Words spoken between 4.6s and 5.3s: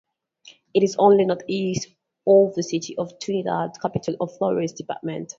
department.